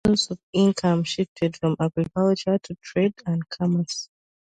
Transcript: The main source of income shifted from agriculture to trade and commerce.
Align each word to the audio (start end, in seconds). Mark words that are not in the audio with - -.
The 0.03 0.09
main 0.09 0.17
source 0.17 0.31
of 0.31 0.39
income 0.53 1.03
shifted 1.03 1.57
from 1.57 1.75
agriculture 1.79 2.57
to 2.57 2.75
trade 2.81 3.13
and 3.27 3.47
commerce. 3.49 4.09